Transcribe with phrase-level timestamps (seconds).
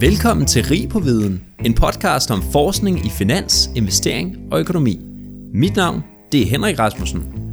[0.00, 5.00] Velkommen til Rig på Viden, en podcast om forskning i finans, investering og økonomi.
[5.52, 7.52] Mit navn det er Henrik Rasmussen.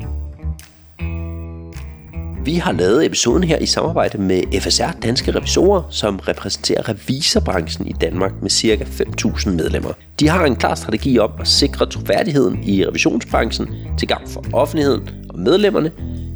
[2.45, 7.93] Vi har lavet episoden her i samarbejde med FSR Danske Revisorer, som repræsenterer revisorbranchen i
[8.01, 8.83] Danmark med ca.
[8.83, 9.93] 5.000 medlemmer.
[10.19, 15.09] De har en klar strategi om at sikre troværdigheden i revisionsbranchen til gavn for offentligheden
[15.29, 15.91] og medlemmerne,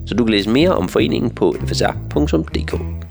[0.06, 3.07] så du kan læse mere om foreningen på fsr.dk.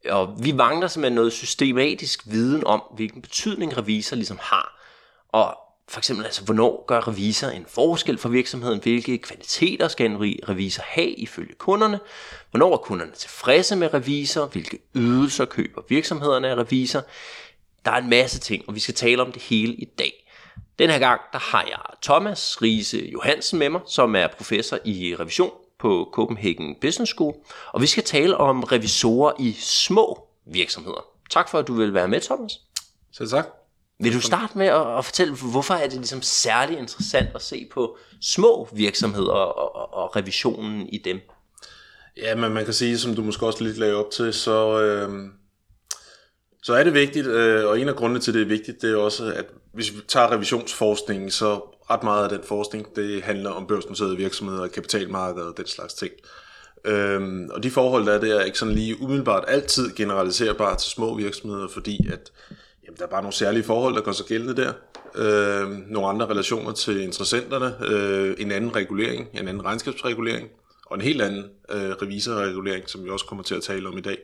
[0.10, 4.80] Og vi mangler simpelthen noget systematisk viden om, hvilken betydning revisor ligesom har.
[5.34, 8.80] Og for eksempel altså, hvornår gør revisor en forskel for virksomheden?
[8.82, 10.18] Hvilke kvaliteter skal en
[10.50, 12.00] revisor have ifølge kunderne?
[12.52, 14.46] Hvornår er kunderne tilfredse med revisor?
[14.46, 17.02] Hvilke ydelser køber virksomhederne af revisor?
[17.86, 20.28] Der er en masse ting, og vi skal tale om det hele i dag.
[20.80, 25.16] Den her gang der har jeg Thomas Riese Johansen med mig, som er professor i
[25.16, 27.34] revision på Copenhagen Business School,
[27.74, 31.06] og vi skal tale om revisorer i små virksomheder.
[31.30, 32.52] Tak for, at du vil være med, Thomas.
[33.12, 33.67] Selv tak.
[34.00, 37.68] Vil du starte med at, at fortælle, hvorfor er det ligesom særlig interessant at se
[37.72, 41.20] på små virksomheder og, og, og revisionen i dem?
[42.18, 45.30] Ja, men man kan sige, som du måske også lidt lagde op til, så, øh,
[46.64, 48.98] så er det vigtigt, øh, og en af grundene til, det er vigtigt, det er
[48.98, 51.56] også, at hvis vi tager revisionsforskningen, så
[51.90, 56.12] ret meget af den forskning, det handler om børsnoterede virksomheder, kapitalmarkeder og den slags ting.
[56.86, 60.92] Øhm, og de forhold, der er der, er ikke sådan lige umiddelbart altid generaliserbare til
[60.92, 62.32] små virksomheder, fordi at
[62.88, 64.74] jamen, der er bare nogle særlige forhold, der går sig gældende der.
[65.16, 70.50] Øh, nogle andre relationer til interessenterne, øh, en anden regulering, en anden regnskabsregulering,
[70.86, 74.02] og en helt anden øh, revisorregulering, som vi også kommer til at tale om i
[74.02, 74.18] dag.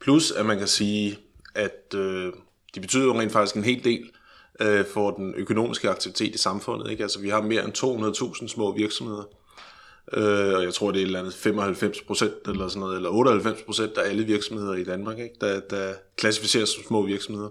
[0.00, 1.18] Plus, at man kan sige,
[1.54, 2.32] at øh,
[2.74, 4.10] de betyder jo rent faktisk en hel del
[4.60, 6.90] øh, for den økonomiske aktivitet i samfundet.
[6.90, 7.02] Ikke?
[7.02, 9.24] Altså, vi har mere end 200.000 små virksomheder,
[10.12, 13.10] øh, og jeg tror, det er et eller andet 95 procent eller sådan noget, eller
[13.10, 15.34] 98 procent af alle virksomheder i Danmark, ikke?
[15.40, 17.48] Der, der klassificeres som små virksomheder.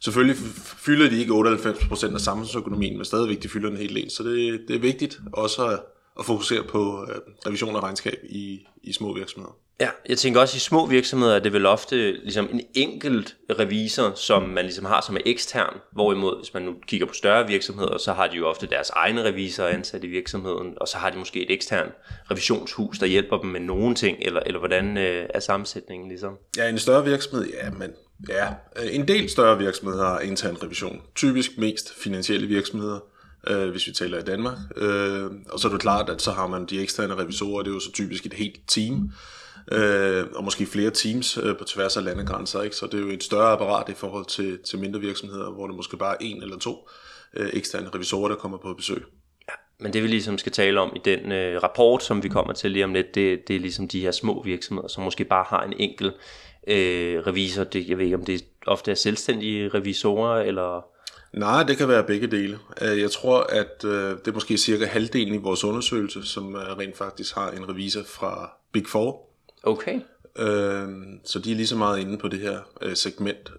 [0.00, 4.10] Selvfølgelig fylder de ikke 98 procent af samfundsøkonomien, men stadigvæk de fylder en hel del,
[4.10, 5.80] så det, det er vigtigt også at,
[6.18, 7.16] at fokusere på øh,
[7.46, 9.56] revision af regnskab i, i små virksomheder.
[9.80, 14.12] Ja, jeg tænker også i små virksomheder, er det vel ofte ligesom en enkelt revisor,
[14.14, 15.76] som man ligesom har som er ekstern.
[15.92, 19.24] Hvorimod, hvis man nu kigger på større virksomheder, så har de jo ofte deres egne
[19.24, 21.88] revisorer ansat i virksomheden, og så har de måske et ekstern
[22.30, 26.34] revisionshus, der hjælper dem med nogle ting, eller, eller hvordan øh, er sammensætningen ligesom?
[26.56, 27.90] Ja, en større virksomhed, ja, men
[28.28, 31.02] ja, øh, en del større virksomheder har intern revision.
[31.14, 32.98] Typisk mest finansielle virksomheder,
[33.50, 34.58] øh, hvis vi taler i Danmark.
[34.76, 37.74] Øh, og så er det klart, at så har man de eksterne revisorer, det er
[37.74, 39.10] jo så typisk et helt team,
[39.72, 42.62] øh, og måske flere teams øh, på tværs af landegrænser.
[42.62, 42.76] Ikke?
[42.76, 45.76] Så det er jo et større apparat i forhold til, til mindre virksomheder, hvor det
[45.76, 46.88] måske bare er en eller to
[47.36, 49.04] øh, eksterne revisorer, der kommer på besøg.
[49.48, 52.52] Ja, men det vi ligesom skal tale om i den øh, rapport, som vi kommer
[52.52, 55.44] til lige om lidt, det, det er ligesom de her små virksomheder, som måske bare
[55.48, 56.14] har en enkelt
[56.68, 57.64] øh, revisor.
[57.64, 60.95] Det, jeg ved ikke, om det ofte er selvstændige revisorer, eller...
[61.36, 62.58] Nej, det kan være begge dele.
[62.82, 66.78] Øh, jeg tror, at øh, det er måske cirka halvdelen i vores undersøgelse, som øh,
[66.78, 69.22] rent faktisk har en revisor fra Big Four,
[69.62, 70.00] Okay.
[71.24, 72.58] Så de er lige så meget inde på det her
[72.94, 73.52] segment,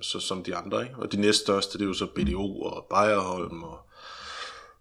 [0.00, 0.82] så, som de andre.
[0.82, 0.94] Ikke?
[0.98, 3.78] Og de næststørste, det er jo så BDO og Bayerholm og,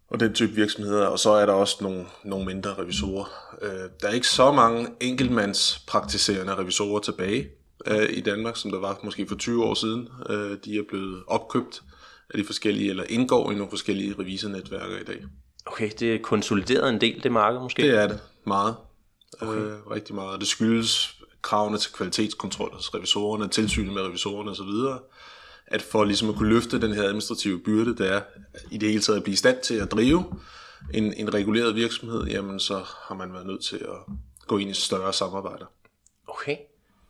[0.09, 1.05] og den type virksomheder.
[1.05, 3.55] Og så er der også nogle, nogle mindre revisorer.
[4.01, 7.49] Der er ikke så mange enkeltmandspraktiserende revisorer tilbage
[8.09, 10.09] i Danmark, som der var måske for 20 år siden.
[10.65, 11.81] De er blevet opkøbt
[12.29, 15.25] af de forskellige, eller indgår i nogle forskellige revisornetværker i dag.
[15.65, 17.81] Okay, det er konsolideret en del, det marked måske?
[17.81, 18.75] Det er det, meget
[19.41, 19.61] okay.
[19.61, 20.39] øh, rigtig meget.
[20.39, 25.03] Det skyldes kravene til kvalitetskontrol hos revisorerne, tilsynet med revisorerne osv.,
[25.67, 28.21] at for ligesom at kunne løfte den her administrative byrde, der er
[28.71, 30.39] i det hele taget at blive i stand til at drive
[30.93, 34.13] en, en reguleret virksomhed, jamen så har man været nødt til at
[34.47, 35.65] gå ind i større samarbejder.
[36.27, 36.57] Okay.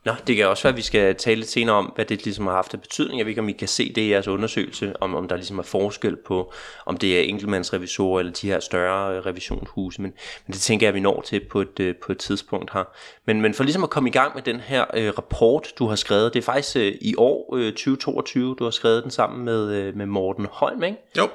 [0.06, 2.48] Nå, det kan også være, at vi skal tale lidt senere om, hvad det ligesom
[2.48, 3.18] har haft af betydning.
[3.18, 5.60] Jeg ved ikke, om I kan se det i jeres undersøgelse, om, om der ligesom
[5.60, 6.54] er forskel på,
[6.86, 10.14] om det er enkeltmandsrevisorer eller de her større øh, revisionshuse, men,
[10.48, 12.84] men det tænker jeg, at vi når til på et, øh, på et tidspunkt her.
[13.26, 15.96] Men, men for ligesom at komme i gang med den her øh, rapport, du har
[15.96, 19.72] skrevet, det er faktisk øh, i år øh, 2022, du har skrevet den sammen med,
[19.72, 20.98] øh, med Morten Holm, ikke?
[21.18, 21.28] Jo.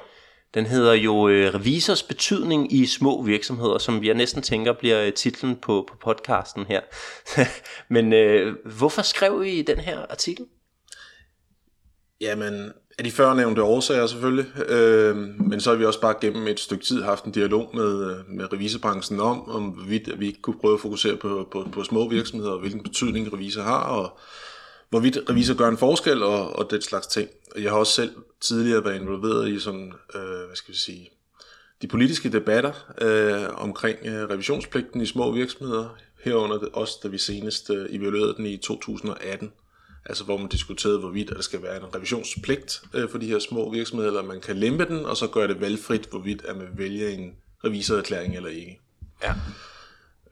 [0.55, 5.13] Den hedder jo øh, Revisors betydning i små virksomheder, som jeg næsten tænker bliver øh,
[5.13, 6.81] titlen på, på podcasten her.
[7.93, 10.45] Men øh, hvorfor skrev I den her artikel?
[12.21, 16.59] Jamen, af de førnævnte årsager selvfølgelig, øh, men så har vi også bare gennem et
[16.59, 20.73] stykke tid haft en dialog med, øh, med revisorbranchen om, om vi, vi kunne prøve
[20.73, 24.19] at fokusere på, på, på små virksomheder, og hvilken betydning revisor har, og
[24.89, 27.29] hvorvidt revisor gør en forskel, og, og den slags ting.
[27.57, 28.11] Jeg har også selv
[28.41, 31.09] tidligere været involveret i sådan, øh, hvad skal vi sige,
[31.81, 32.71] de politiske debatter
[33.01, 38.45] øh, omkring øh, revisionspligten i små virksomheder, herunder også da vi senest øh, evaluerede den
[38.45, 39.51] i 2018,
[40.05, 43.71] altså hvor man diskuterede, hvorvidt der skal være en revisionspligt øh, for de her små
[43.71, 47.09] virksomheder, eller man kan lempe den, og så gøre det valgfrit, hvorvidt at man vælger
[47.09, 47.35] en
[47.65, 48.79] revisorerklæring eller ikke.
[49.23, 49.33] Ja.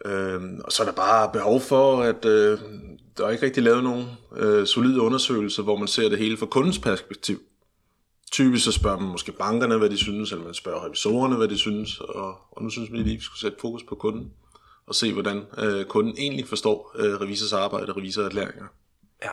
[0.06, 2.59] Øhm, og så er der bare behov for, at øh,
[3.18, 4.06] der er ikke rigtig lavet nogen
[4.36, 7.42] øh, solide undersøgelser, hvor man ser det hele fra kundens perspektiv.
[8.31, 11.57] Typisk så spørger man måske bankerne, hvad de synes, eller man spørger revisorerne, hvad de
[11.57, 14.31] synes, og, og nu synes vi lige, at vi skulle sætte fokus på kunden,
[14.88, 18.65] og se, hvordan øh, kunden egentlig forstår øh, revisors arbejde og revisorerklæringer.
[19.24, 19.30] Ja.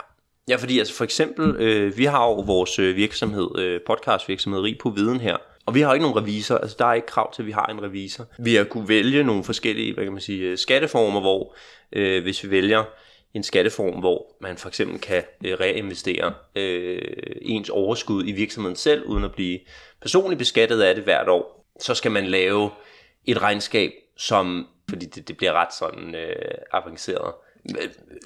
[0.48, 4.78] Ja, fordi altså for eksempel, øh, vi har jo vores øh, virksomhed, øh, podcastvirksomhed, Rig
[4.78, 5.36] på Viden her,
[5.66, 7.66] og vi har ikke nogen revisor, altså der er ikke krav til, at vi har
[7.66, 8.26] en revisor.
[8.38, 11.56] Vi har kunne vælge nogle forskellige, hvad kan man sige, øh, skatteformer, hvor
[11.92, 12.84] øh, hvis vi vælger
[13.34, 17.02] en skatteform, hvor man for eksempel kan øh, reinvestere øh,
[17.42, 19.58] ens overskud i virksomheden selv, uden at blive
[20.00, 22.70] personligt beskattet af det hvert år, så skal man lave
[23.24, 27.34] et regnskab, som, fordi det, det bliver ret sådan øh, avanceret.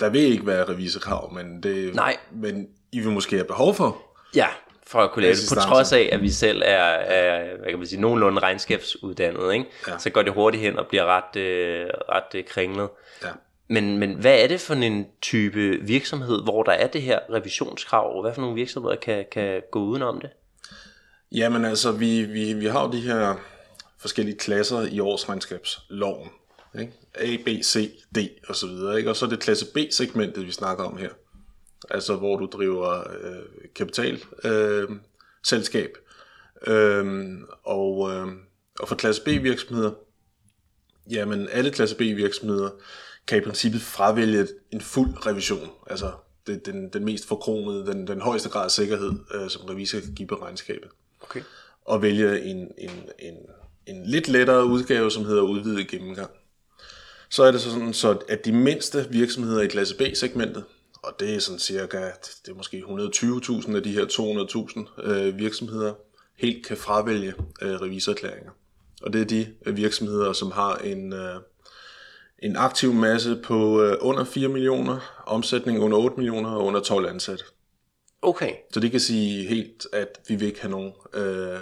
[0.00, 2.16] Der vil ikke være revisorkrav, men, det, Nej.
[2.32, 4.02] men I vil måske have behov for.
[4.36, 4.46] Ja,
[4.86, 7.78] for at kunne lave det, på trods af, at vi selv er, er hvad kan
[7.78, 9.66] man sige, nogenlunde regnskabsuddannet, ikke?
[9.88, 9.98] Ja.
[9.98, 12.88] så går det hurtigt hen og bliver ret, øh, ret øh, kringlet.
[13.22, 13.28] Ja.
[13.68, 18.20] Men, men hvad er det for en type virksomhed, hvor der er det her revisionskrav?
[18.22, 20.30] Hvad for nogle virksomheder kan, kan gå udenom det?
[21.32, 23.36] Jamen altså, vi, vi, vi har jo de her
[23.98, 26.28] forskellige klasser i årsregnskabsloven.
[26.78, 26.92] Ikke?
[27.14, 28.18] A, B, C, D
[28.48, 28.98] og så videre.
[28.98, 29.10] Ikke?
[29.10, 31.10] Og så er det klasse B-segmentet, vi snakker om her.
[31.90, 34.88] Altså hvor du driver øh, kapital øh,
[35.44, 35.90] selskab.
[36.66, 37.26] Øh,
[37.64, 38.26] og, øh,
[38.80, 39.90] og for klasse B virksomheder,
[41.10, 42.70] jamen alle klasse B virksomheder
[43.26, 45.70] kan i princippet fravælge en fuld revision.
[45.90, 46.12] Altså
[46.46, 50.14] det, den, den mest forkromede, den, den højeste grad af sikkerhed, øh, som revisor kan
[50.14, 50.88] give på regnskabet.
[51.22, 51.40] Okay.
[51.84, 53.34] Og vælge en, en, en,
[53.86, 56.30] en lidt lettere udgave, som hedder udvidet gennemgang.
[57.28, 60.64] Så er det sådan, så at de mindste virksomheder i klasse B-segmentet,
[61.02, 62.10] og det er sådan cirka,
[62.46, 64.04] det er måske 120.000 af de her
[65.00, 65.94] 200.000 øh, virksomheder,
[66.36, 68.50] helt kan fravælge øh, revisorerklæringer.
[69.02, 71.40] Og det er de øh, virksomheder, som har en, øh,
[72.44, 77.08] en aktiv masse på øh, under 4 millioner, omsætning under 8 millioner og under 12
[77.08, 77.44] ansatte.
[78.22, 78.52] Okay.
[78.72, 81.60] Så det kan sige helt, at vi vil ikke have nogen øh, øh,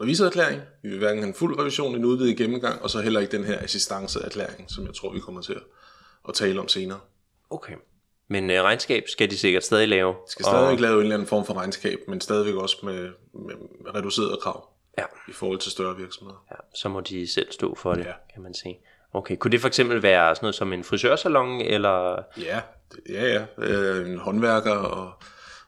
[0.00, 0.62] revisorerklæring.
[0.82, 3.44] Vi vil hverken have en fuld revision, en udvidet gennemgang, og så heller ikke den
[3.44, 5.62] her assistanceerklæring, som jeg tror, vi kommer til at,
[6.28, 7.00] at tale om senere.
[7.50, 7.74] Okay.
[8.28, 10.12] Men øh, regnskab skal de sikkert stadig lave?
[10.12, 10.80] De skal stadig og...
[10.80, 13.54] lave en eller anden form for regnskab, men stadigvæk også med, med
[13.94, 14.68] reduceret krav
[14.98, 15.04] ja.
[15.28, 16.46] i forhold til større virksomheder.
[16.50, 18.12] Ja, så må de selv stå for det, ja.
[18.34, 18.80] kan man sige.
[19.14, 22.22] Okay, kunne det for eksempel være sådan noget som en frisørsalon, eller?
[22.40, 22.60] Ja,
[23.08, 23.44] ja, ja.
[23.58, 25.12] Øh, en håndværker og,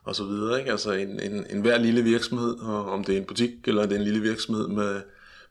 [0.04, 0.70] og så videre, ikke?
[0.70, 3.92] Altså en, en, en hver lille virksomhed, og om det er en butik, eller det
[3.92, 5.00] er en lille virksomhed med,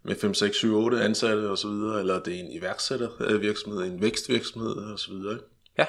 [0.03, 4.01] med 5, 6, 7, 8 ansatte og så videre, eller det er en iværksættervirksomhed, en
[4.01, 5.45] vækstvirksomhed og så videre, ikke?
[5.77, 5.85] Ja,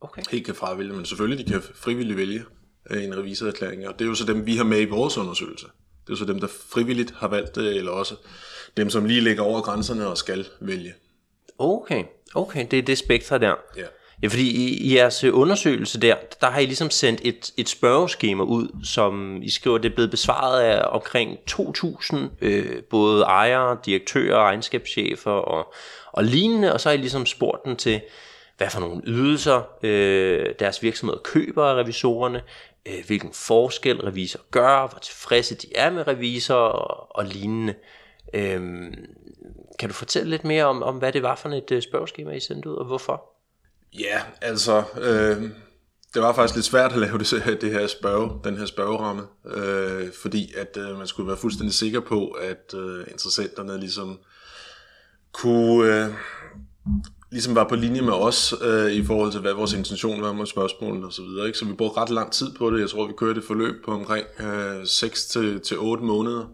[0.00, 0.22] okay.
[0.30, 2.44] Helt kan fravælge, men selvfølgelig de kan frivilligt vælge
[2.90, 5.66] øh, en revisorerklæring, og det er jo så dem, vi har med i vores undersøgelse.
[5.66, 8.14] Det er jo så dem, der frivilligt har valgt det, eller også
[8.76, 10.94] dem, som lige ligger over grænserne og skal vælge.
[11.58, 12.04] Okay,
[12.34, 13.54] okay, det er det spektrum der.
[13.76, 13.82] Ja.
[14.22, 18.42] Ja, fordi i, i jeres undersøgelse der, der har I ligesom sendt et, et spørgeskema
[18.42, 24.38] ud, som I skriver, det er blevet besvaret af omkring 2.000 øh, både ejere, direktører,
[24.38, 25.74] regnskabschefer og,
[26.12, 28.00] og lignende, og så har I ligesom spurgt dem til,
[28.56, 32.42] hvad for nogle ydelser øh, deres virksomhed køber af revisorerne,
[32.86, 37.74] øh, hvilken forskel revisor gør, hvor tilfredse de er med revisor og, og lignende.
[38.34, 38.94] Øhm,
[39.82, 42.40] kan du fortælle lidt mere om, om hvad det var for et øh, spørgeskema, I
[42.40, 43.24] sendte ud, og hvorfor?
[43.98, 45.42] Ja, altså, øh,
[46.14, 50.12] det var faktisk lidt svært at lave det, det her spørge, den her spørgeramme, øh,
[50.22, 54.18] fordi at øh, man skulle være fuldstændig sikker på, at øh, interessenterne ligesom
[55.32, 56.14] kunne øh,
[57.30, 60.46] ligesom var på linje med os øh, i forhold til, hvad vores intention var med
[60.46, 61.46] spørgsmålene og så videre.
[61.46, 61.58] Ikke?
[61.58, 62.80] Så vi brugte ret lang tid på det.
[62.80, 66.46] Jeg tror, vi kørte et forløb på omkring øh, 6 til, til 8 måneder,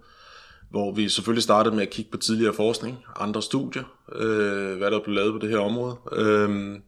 [0.70, 5.00] hvor vi selvfølgelig startede med at kigge på tidligere forskning, andre studier, øh, hvad der
[5.00, 5.96] blev lavet på det her område.
[6.12, 6.80] Øh,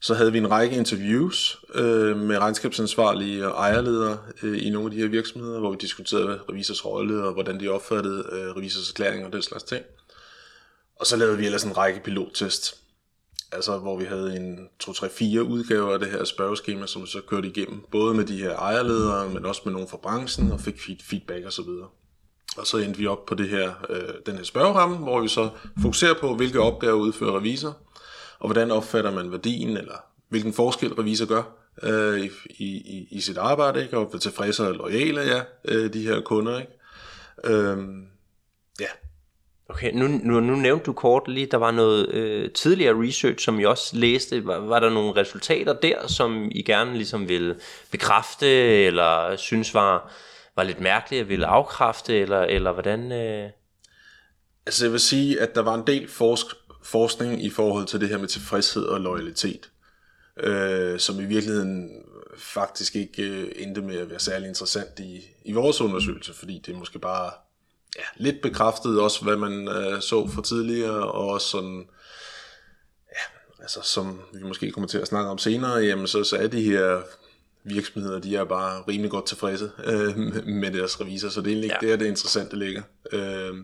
[0.00, 4.90] så havde vi en række interviews øh, med regnskabsansvarlige og ejerledere øh, i nogle af
[4.90, 9.26] de her virksomheder, hvor vi diskuterede revisors rolle og hvordan de opfattede øh, revisors erklæringer
[9.26, 9.84] og den slags ting.
[11.00, 12.74] Og så lavede vi ellers en række pilottest,
[13.52, 17.48] altså hvor vi havde en 2-3-4 udgaver af det her spørgeskema, som vi så kørte
[17.48, 21.46] igennem, både med de her ejerledere, men også med nogen fra branchen, og fik feedback
[21.46, 21.68] osv.
[22.56, 25.50] Og, så endte vi op på det her, øh, den her spørgeramme, hvor vi så
[25.82, 27.76] fokuserer på, hvilke opgaver udfører revisor,
[28.38, 29.96] og hvordan opfatter man værdien, eller
[30.28, 31.42] hvilken forskel revisor gør
[31.82, 33.98] øh, i, i, i sit arbejde, ikke?
[33.98, 36.58] og hvor tilfredse og lojale ja, øh, de her kunder.
[36.58, 36.72] Ikke?
[37.44, 37.78] Øh,
[38.80, 38.86] ja,
[39.68, 43.60] Okay, nu, nu, nu nævnte du kort lige, der var noget øh, tidligere research, som
[43.60, 44.46] I også læste.
[44.46, 47.56] Var, var der nogle resultater der, som I gerne ligesom ville
[47.90, 48.46] bekræfte,
[48.86, 50.12] eller synes var,
[50.56, 53.12] var lidt mærkeligt at ville afkræfte, eller, eller hvordan?
[53.12, 53.50] Øh...
[54.66, 58.08] Altså jeg vil sige, at der var en del forsk- forskning i forhold til det
[58.08, 59.70] her med tilfredshed og loyalitet,
[60.36, 61.90] øh, som i virkeligheden
[62.36, 66.74] faktisk ikke øh, endte med at være særlig interessant i, i vores undersøgelse, fordi det
[66.74, 67.30] måske bare
[67.96, 71.88] ja, lidt bekræftet også, hvad man øh, så for tidligere, og også sådan,
[73.08, 76.46] ja, altså som vi måske kommer til at snakke om senere, jamen så, så er
[76.46, 77.02] de her
[77.64, 80.18] virksomheder, de er bare rimelig godt tilfredse øh,
[80.62, 81.90] med deres revisor, så det er egentlig ikke ja.
[81.90, 82.82] der, det interessante ligger.
[83.12, 83.54] Øh,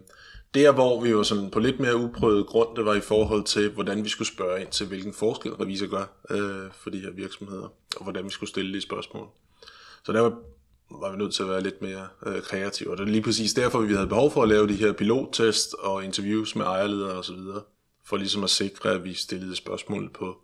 [0.54, 3.70] der, hvor vi jo sådan på lidt mere uprøvet grund, det var i forhold til,
[3.70, 7.72] hvordan vi skulle spørge ind til, hvilken forskel revisor gør øh, for de her virksomheder,
[7.96, 9.28] og hvordan vi skulle stille de spørgsmål.
[10.04, 10.32] Så der var
[10.90, 12.90] var vi nødt til at være lidt mere øh, kreative.
[12.90, 15.74] Og det er lige præcis derfor, vi havde behov for at lave de her pilottest
[15.74, 17.62] og interviews med ejerledere og så videre,
[18.04, 20.36] for ligesom at sikre, at vi stillede spørgsmål på,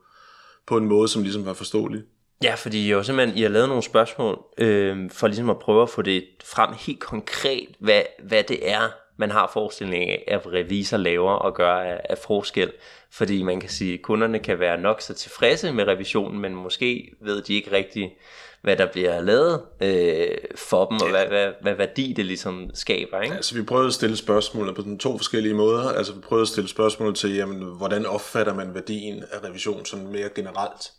[0.67, 2.03] på en måde, som ligesom var forståelig.
[2.43, 5.91] Ja, fordi jo simpelthen, I har lavet nogle spørgsmål, øh, for ligesom at prøve at
[5.91, 10.97] få det frem helt konkret, hvad, hvad det er, man har forestilling af, at revisor
[10.97, 12.73] laver og gør af, af forskel.
[13.11, 17.11] Fordi man kan sige, at kunderne kan være nok så tilfredse med revisionen, men måske
[17.21, 18.17] ved de ikke rigtig,
[18.63, 23.21] hvad der bliver lavet øh, for dem, og hvad, hvad, hvad værdi det ligesom skaber.
[23.21, 23.35] Ikke?
[23.35, 25.89] Altså vi prøvede at stille spørgsmål på den to forskellige måder.
[25.89, 30.07] Altså vi prøvede at stille spørgsmål til, jamen, hvordan opfatter man værdien af revision sådan
[30.07, 30.93] mere generelt,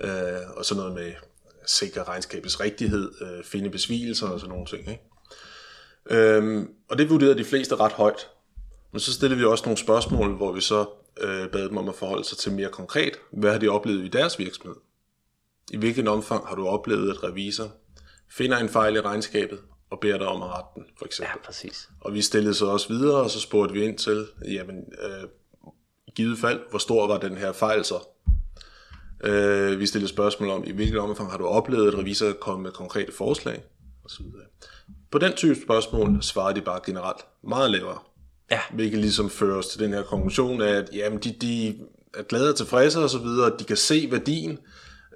[0.00, 1.12] øh, og sådan noget med
[1.66, 4.88] sikre regnskabets rigtighed, øh, finde besvigelser og sådan nogle ting.
[4.88, 5.02] Ikke?
[6.10, 8.28] Øhm, og det vurderede de fleste ret højt.
[8.92, 10.86] Men så stillede vi også nogle spørgsmål, hvor vi så
[11.20, 14.08] øh, bad dem om at forholde sig til mere konkret, hvad har de oplevet i
[14.08, 14.76] deres virksomhed?
[15.70, 17.72] I hvilken omfang har du oplevet, at revisor
[18.30, 19.58] finder en fejl i regnskabet
[19.90, 21.32] og beder dig om at rette den, for eksempel.
[21.36, 21.88] Ja, præcis.
[22.00, 25.28] Og vi stillede så også videre, og så spurgte vi ind til, jamen, øh,
[26.06, 27.98] i givet fald, hvor stor var den her fejl så?
[29.24, 32.70] Øh, vi stillede spørgsmål om, i hvilket omfang har du oplevet, at revisor kom med
[32.70, 33.62] konkrete forslag,
[34.04, 34.24] osv.
[35.10, 37.98] På den type spørgsmål svarede de bare generelt meget lavere.
[38.50, 38.60] Ja.
[38.72, 41.68] Hvilket ligesom fører os til den her konklusion af, at jamen, de, de
[42.14, 44.58] er glade og tilfredse og så videre, de kan se værdien,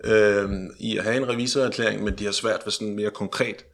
[0.05, 3.65] øh, i at have en revisorerklæring, men de har svært ved sådan mere konkret.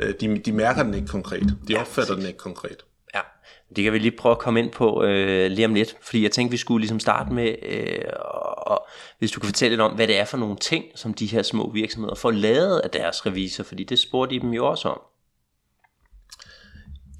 [0.00, 1.56] Øh, de, de mærker den ikke konkret.
[1.68, 2.84] De opfatter den ikke konkret.
[3.76, 6.30] Det kan vi lige prøve at komme ind på øh, lige om lidt, fordi jeg
[6.30, 8.04] tænkte, vi skulle ligesom starte med, øh,
[8.58, 8.86] og,
[9.18, 11.42] hvis du kan fortælle lidt om, hvad det er for nogle ting, som de her
[11.42, 15.00] små virksomheder får lavet af deres revisor, fordi det spurgte de dem jo også om.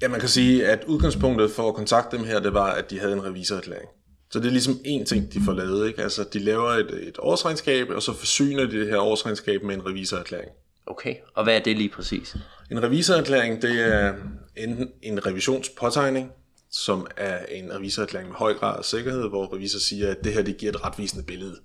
[0.01, 2.99] Ja, man kan sige, at udgangspunktet for at kontakte dem her, det var, at de
[2.99, 3.89] havde en revisorerklæring.
[4.31, 5.87] Så det er ligesom en ting, de får lavet.
[5.87, 6.03] Ikke?
[6.03, 9.85] Altså, de laver et, et årsregnskab, og så forsyner de det her årsregnskab med en
[9.85, 10.51] revisorerklæring.
[10.85, 12.35] Okay, og hvad er det lige præcis?
[12.71, 14.13] En revisorerklæring, det er
[14.57, 16.31] enten en revisionspåtegning,
[16.73, 20.41] som er en revisorerklæring med høj grad af sikkerhed, hvor revisor siger, at det her
[20.41, 21.55] det giver et retvisende billede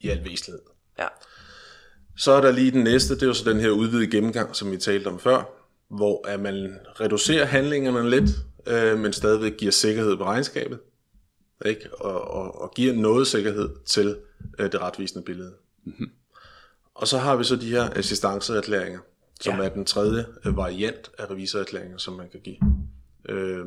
[0.00, 0.62] i al væsentlighed.
[0.98, 1.06] Ja.
[2.16, 4.70] Så er der lige den næste, det er jo så den her udvidede gennemgang, som
[4.70, 5.42] vi talte om før,
[5.88, 8.30] hvor at man reducerer handlingerne lidt,
[8.66, 10.78] øh, men stadigvæk giver sikkerhed på regnskabet
[11.64, 11.94] ikke?
[11.94, 14.18] Og, og, og giver noget sikkerhed til
[14.58, 15.52] øh, det retvisende billede.
[15.84, 16.10] Mm-hmm.
[16.94, 19.00] Og så har vi så de her assistanceerklæringer,
[19.40, 19.64] som ja.
[19.64, 22.56] er den tredje øh, variant af revisorerklæringer, som man kan give.
[23.28, 23.66] Øh,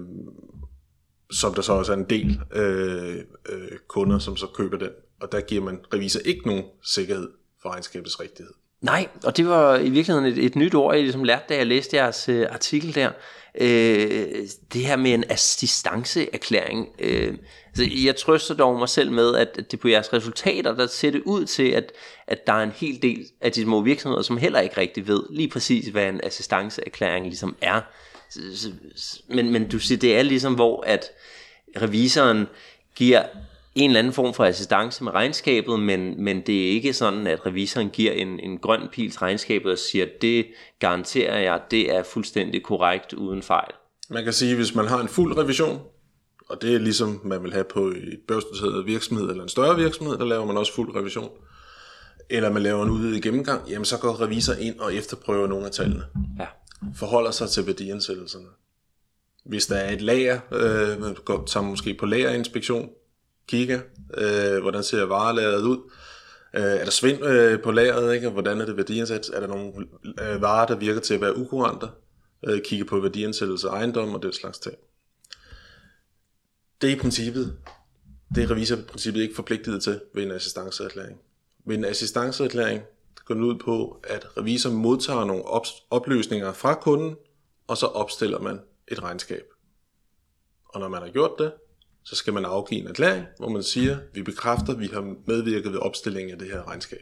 [1.31, 3.15] som der så også er en del øh,
[3.49, 4.89] øh, kunder, som så køber den.
[5.19, 7.29] Og der giver man revisor ikke nogen sikkerhed
[7.61, 8.53] for regnskabets rigtighed.
[8.81, 11.67] Nej, og det var i virkeligheden et, et nyt ord, jeg ligesom lærte, da jeg
[11.67, 13.11] læste jeres øh, artikel der.
[13.61, 16.87] Øh, det her med en assistanceerklæring.
[16.99, 17.37] Øh,
[17.67, 21.21] altså, jeg trøster dog mig selv med, at det på jeres resultater, der ser det
[21.25, 21.91] ud til, at,
[22.27, 25.23] at der er en hel del af de små virksomheder, som heller ikke rigtig ved
[25.29, 27.81] lige præcis, hvad en assistanceerklæring ligesom er.
[29.27, 31.05] Men, men du siger, det er ligesom, hvor at
[31.81, 32.47] revisoren
[32.95, 33.23] giver
[33.75, 37.45] en eller anden form for assistance med regnskabet, men, men det er ikke sådan, at
[37.45, 40.45] revisoren giver en, en grøn pil til regnskabet og siger, det
[40.79, 43.71] garanterer jeg, det er fuldstændig korrekt uden fejl.
[44.09, 45.79] Man kan sige, at hvis man har en fuld revision,
[46.49, 50.17] og det er ligesom man vil have på et børsnoteret virksomhed eller en større virksomhed,
[50.17, 51.29] der laver man også fuld revision,
[52.29, 55.71] eller man laver en udvidet gennemgang, jamen så går revisor ind og efterprøver nogle af
[55.71, 56.03] tallene.
[56.39, 56.45] Ja.
[56.95, 58.47] Forholder sig til værdiansættelserne.
[59.45, 62.89] Hvis der er et lager, øh, man går, tager måske på lagerinspektion,
[63.47, 63.79] kigger,
[64.17, 65.91] øh, hvordan ser varelageret ud,
[66.53, 68.29] øh, er der svind øh, på lageret, ikke?
[68.29, 69.73] hvordan er det værdiansat, er der nogle
[70.21, 71.87] øh, varer, der virker til at være ukurante,
[72.47, 74.75] øh, kigger på værdiansættelse af ejendom og den slags ting.
[76.81, 77.57] Det er i princippet,
[78.35, 81.17] det er revisor i princippet ikke forpligtet til ved en assistanceerklæring.
[81.65, 82.81] Ved en assistanceerklæring
[83.29, 85.43] går det ud på, at revisor modtager nogle
[85.89, 87.15] oplysninger fra kunden,
[87.67, 89.43] og så opstiller man et regnskab.
[90.65, 91.51] Og når man har gjort det,
[92.03, 95.73] så skal man afgive en erklæring, hvor man siger, vi bekræfter, at vi har medvirket
[95.73, 96.99] ved opstillingen af det her regnskab.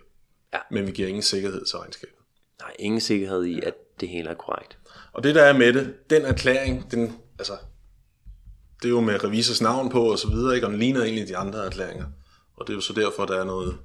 [0.54, 0.60] Ja.
[0.72, 2.16] Men vi giver ingen sikkerhed til regnskabet.
[2.62, 4.78] Nej, ingen sikkerhed i, at det hele er korrekt.
[5.14, 7.54] Og det der er med det, den erklæring, den, altså,
[8.82, 10.68] det er jo med revisors navn på og så videre, ikke?
[10.68, 12.06] og den ligner egentlig de andre erklæringer.
[12.58, 13.78] Og det er jo så derfor, der er noget,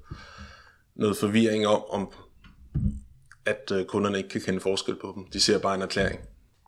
[0.94, 2.12] noget forvirring om, om
[3.46, 5.24] at øh, kunderne ikke kan kende forskel på dem.
[5.32, 6.20] De ser bare en erklæring.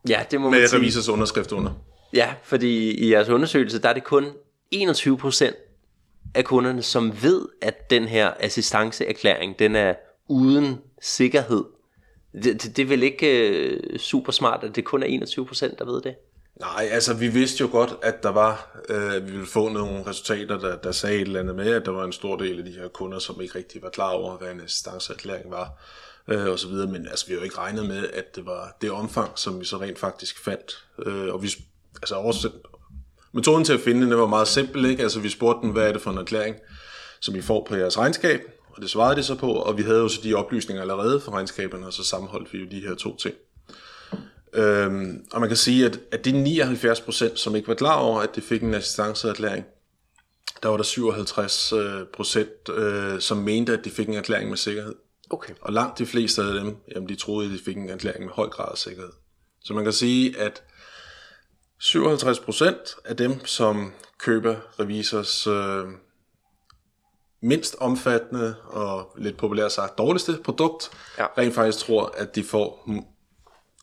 [0.08, 0.78] Ja, det må man Med sige.
[0.78, 1.70] revisors underskrift under.
[2.12, 4.24] Ja, fordi i jeres undersøgelse, der er det kun
[4.74, 5.54] 21%
[6.34, 9.94] af kunderne, som ved, at den her assistanceerklæring, den er
[10.28, 11.64] uden sikkerhed.
[12.42, 15.84] Det, det, det er vel ikke øh, super smart, at det kun er 21%, der
[15.84, 16.14] ved det?
[16.60, 20.58] Nej, altså vi vidste jo godt, at der var, øh, vi ville få nogle resultater,
[20.58, 22.70] der, der sagde et eller andet med, at der var en stor del af de
[22.72, 25.68] her kunder, som ikke rigtig var klar over, hvad en assistanceerklæring var,
[26.28, 26.86] øh, og så videre.
[26.86, 29.64] Men altså, vi har jo ikke regnet med, at det var det omfang, som vi
[29.64, 30.84] så rent faktisk fandt.
[31.06, 31.50] Øh, og vi,
[32.02, 32.50] altså oversæt,
[33.32, 35.02] metoden til at finde det var meget simpel, ikke?
[35.02, 36.56] Altså vi spurgte dem, hvad er det for en erklæring,
[37.20, 38.40] som I får på jeres regnskab,
[38.70, 41.32] og det svarede de så på, og vi havde jo så de oplysninger allerede fra
[41.32, 43.34] regnskaberne, og så sammenholdt vi jo de her to ting.
[44.54, 48.36] Øhm, og man kan sige, at, at de 79%, som ikke var klar over, at
[48.36, 49.64] de fik en assistanceerklæring,
[50.62, 54.56] der var der 57 øh, procent, øh, som mente, at de fik en erklæring med
[54.56, 54.94] sikkerhed.
[55.34, 55.54] Okay.
[55.60, 58.32] Og langt de fleste af dem, jamen de troede, at de fik en erklæring med
[58.32, 59.12] høj grad af sikkerhed.
[59.60, 60.62] Så man kan sige, at
[61.78, 65.84] 57 procent af dem, som køber revisors øh,
[67.40, 71.26] mindst omfattende og lidt populært sagt dårligste produkt, Ja.
[71.38, 72.90] rent faktisk tror, at de får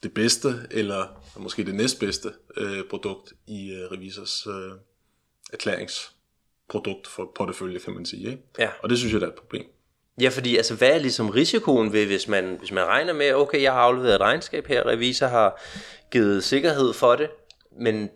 [0.04, 4.72] det bedste, eller måske det næstbedste øh, produkt i øh, revisors øh,
[5.54, 8.30] erklæringsprodukt for portefølje, kan man sige.
[8.32, 8.44] Ikke?
[8.60, 8.70] Ja.
[8.84, 9.66] Og det synes jeg, der er et problem.
[10.22, 13.62] Ja, fordi altså, hvad er ligesom risikoen ved, hvis man, hvis man regner med, okay,
[13.62, 15.62] jeg har afleveret et regnskab her, revisor har
[16.12, 17.30] givet sikkerhed for det,
[17.82, 18.10] men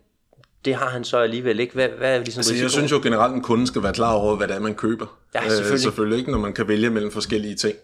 [0.64, 1.74] det har han så alligevel ikke.
[1.74, 2.62] Hvad, hvad er ligesom Altså, risikoen?
[2.62, 4.74] jeg synes jo generelt, at en kunde skal være klar over, hvad det er, man
[4.74, 5.18] køber.
[5.34, 5.72] Ja, selvfølgelig.
[5.72, 7.76] Øh, selvfølgelig ikke, når man kan vælge mellem forskellige ting.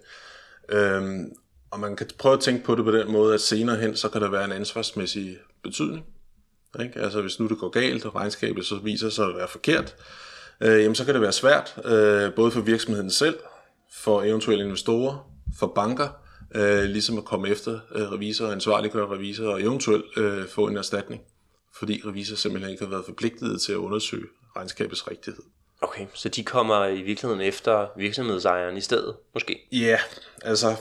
[0.68, 1.32] Øhm,
[1.70, 4.08] og man kan prøve at tænke på det på den måde, at senere hen, så
[4.08, 6.04] kan der være en ansvarsmæssig betydning.
[6.82, 7.00] Ikke?
[7.00, 9.94] Altså hvis nu det går galt, og regnskabet så viser sig at være forkert,
[10.60, 13.36] øh, jamen så kan det være svært, øh, både for virksomheden selv,
[13.94, 16.08] for eventuelle investorer, for banker,
[16.54, 21.22] øh, ligesom at komme efter øh, revisor, ansvarliggøre revisor og eventuelt øh, få en erstatning,
[21.74, 24.26] fordi revisor simpelthen ikke har været forpligtet til at undersøge
[24.56, 25.42] regnskabets rigtighed.
[25.80, 29.68] Okay, så de kommer i virkeligheden efter virksomhedsejeren i stedet, måske?
[29.72, 29.98] Ja,
[30.42, 30.76] altså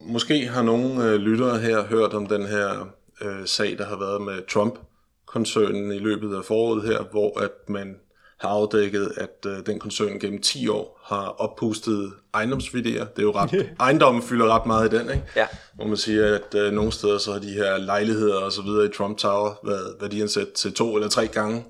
[0.00, 2.86] måske har nogle øh, lyttere her hørt om den her
[3.20, 7.96] øh, sag, der har været med Trump-koncernen i løbet af foråret her, hvor at man
[8.40, 13.04] har afdækket, at øh, den koncern gennem 10 år har oppustet ejendomsvideer.
[13.04, 15.22] Det er jo ret, ejendommen fylder ret meget i den, ikke?
[15.36, 15.46] Ja.
[15.74, 18.84] Hvor man siger, at øh, nogle steder så har de her lejligheder og så videre
[18.84, 21.64] i Trump Tower været værdiansat til to eller tre gange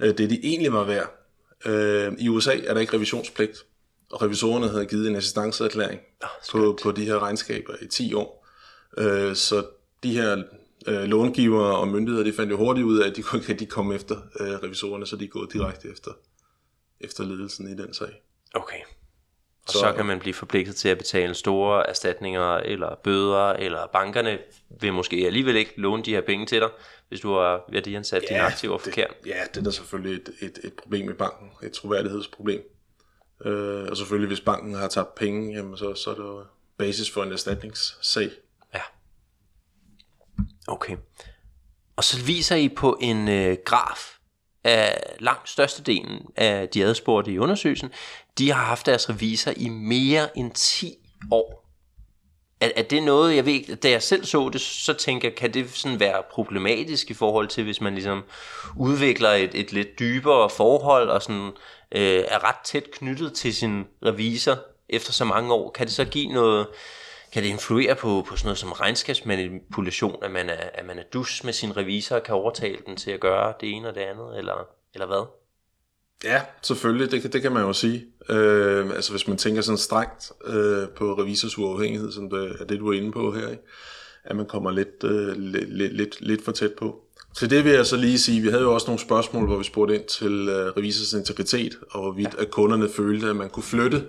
[0.00, 1.10] øh, det, de egentlig var værd.
[1.66, 3.58] Øh, I USA er der ikke revisionspligt,
[4.12, 6.00] og revisorerne havde givet en assistanceerklæring
[6.50, 8.46] på, på de her regnskaber i 10 år.
[8.98, 9.64] Øh, så
[10.02, 10.42] de her
[10.86, 13.68] øh, långivere og myndigheder, de fandt jo hurtigt ud af, at de kunne ikke rigtig
[13.68, 16.10] komme efter øh, revisorerne, så de er gået direkte efter,
[17.00, 18.22] efter ledelsen i den sag.
[18.54, 18.80] Okay.
[19.66, 23.86] Og så, Så- kan man blive forpligtet til at betale store erstatninger eller bøder, eller
[23.92, 24.38] bankerne
[24.80, 26.68] vil måske alligevel ikke låne de her penge til dig,
[27.08, 29.14] hvis du har værdiansat dine aktiver forkert.
[29.24, 32.62] Det, ja, det er da selvfølgelig et, et, et problem i banken, et troværdighedsproblem.
[33.44, 36.44] Øh, og selvfølgelig, hvis banken har tabt penge, jamen så, så er det jo
[36.78, 38.30] basis for en erstatningssag.
[40.68, 40.96] Okay.
[41.96, 44.20] Og så viser I på en øh, graf,
[44.64, 47.90] af langt størstedelen af de adspurgte i undersøgelsen,
[48.38, 50.94] de har haft deres revisor i mere end 10
[51.30, 51.66] år.
[52.60, 55.54] Er, er det noget, jeg ved, da jeg selv så det, så tænker jeg, kan
[55.54, 58.22] det sådan være problematisk i forhold til, hvis man ligesom
[58.76, 61.50] udvikler et, et lidt dybere forhold, og sådan,
[61.92, 66.04] øh, er ret tæt knyttet til sin revisor efter så mange år, kan det så
[66.04, 66.66] give noget,
[67.32, 71.02] kan det influere på, på sådan noget som regnskabsmanipulation, at man er, at man er
[71.12, 74.00] dus med sin revisor og kan overtale den til at gøre det ene og det
[74.00, 75.26] andet, eller, eller hvad?
[76.24, 78.06] Ja, selvfølgelig, det, det kan man jo sige.
[78.28, 82.78] Øh, altså hvis man tænker sådan strengt øh, på revisors uafhængighed, som det er det,
[82.78, 83.62] du er inde på her, ikke?
[84.24, 87.00] at man kommer lidt, øh, lidt, lidt, lidt for tæt på.
[87.36, 89.64] Til det vil jeg så lige sige, vi havde jo også nogle spørgsmål, hvor vi
[89.64, 92.42] spurgte ind til øh, revisors integritet, og hvorvidt ja.
[92.42, 94.06] at kunderne følte, at man kunne flytte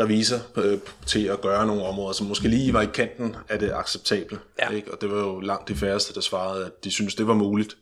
[0.00, 3.72] revisor øh, til at gøre nogle områder, som måske lige var i kanten af det
[3.74, 4.38] acceptable.
[4.58, 4.68] Ja.
[4.68, 4.92] Ikke?
[4.92, 7.76] Og det var jo langt de færreste, der svarede, at de synes det var muligt.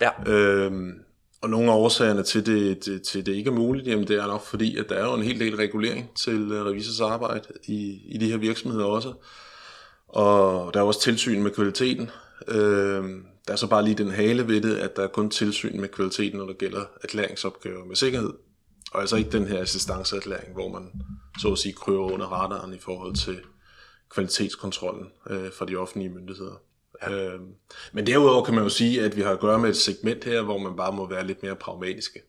[0.00, 0.32] Ja.
[0.32, 0.92] Øhm,
[1.40, 4.26] og nogle af årsagerne til det, det, til det ikke er muligt, jamen det er
[4.26, 8.00] nok fordi, at der er jo en hel del regulering til øh, revisors arbejde i,
[8.08, 9.12] i de her virksomheder også.
[10.08, 12.10] Og der er også tilsyn med kvaliteten.
[12.48, 15.80] Øhm, der er så bare lige den hale ved det, at der er kun tilsyn
[15.80, 18.32] med kvaliteten, når der gælder erklæringsopgaver med sikkerhed.
[18.92, 20.92] Og altså ikke den her assistanceerklæring, hvor man
[21.38, 23.40] så at sige kryber under radaren i forhold til
[24.10, 26.60] kvalitetskontrollen øh, fra de offentlige myndigheder.
[27.02, 27.12] Ja.
[27.12, 27.40] Øh,
[27.92, 30.42] men derudover kan man jo sige, at vi har at gøre med et segment her,
[30.42, 32.20] hvor man bare må være lidt mere pragmatiske.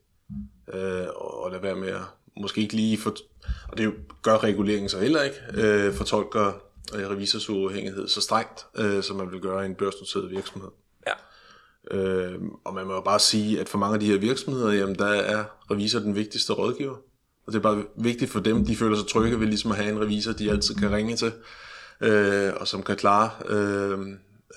[0.74, 2.02] Øh, og lade være med at
[2.38, 3.16] måske ikke lige for,
[3.68, 6.54] og det gør reguleringen så heller ikke, øh, fortolker
[6.96, 10.70] øh, revisors uafhængighed så strengt, øh, som man vil gøre i en børsnoteret virksomhed.
[11.92, 12.34] Øh,
[12.66, 15.08] og man må jo bare sige, at for mange af de her virksomheder, jamen der
[15.08, 16.96] er revisor den vigtigste rådgiver.
[17.48, 19.92] Og det er bare vigtigt for dem, de føler sig trygge ved ligesom at have
[19.92, 21.32] en revisor, de altid kan ringe til,
[22.02, 24.00] øh, og som kan klare øh,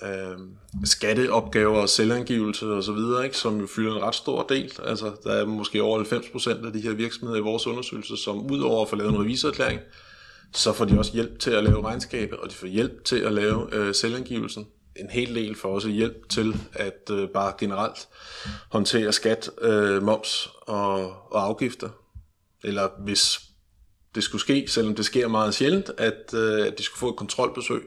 [0.02, 0.38] øh,
[0.84, 4.72] skatteopgaver og selvangivelse og så videre, ikke, som jo fylder en ret stor del.
[4.84, 8.82] Altså, der er måske over 90% af de her virksomheder i vores undersøgelse, som udover
[8.82, 9.80] at få lavet en revisorerklæring,
[10.54, 13.32] så får de også hjælp til at lave regnskabet, og de får hjælp til at
[13.32, 18.08] lave øh, selvangivelsen en hel del for os hjælp til at øh, bare generelt
[18.70, 21.88] håndtere skat, øh, moms og, og afgifter.
[22.64, 23.40] Eller hvis
[24.14, 27.16] det skulle ske, selvom det sker meget sjældent, at, øh, at de skulle få et
[27.16, 27.82] kontrolbesøg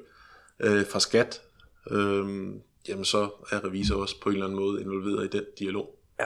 [0.59, 1.41] øh, fra skat,
[1.91, 2.25] øh,
[2.87, 5.99] jamen så er revisor også på en eller anden måde involveret i den dialog.
[6.19, 6.25] Ja.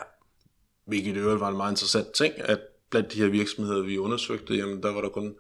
[0.87, 4.55] Hvilket i øvrigt var en meget interessant ting, at blandt de her virksomheder, vi undersøgte,
[4.55, 5.35] jamen der var der kun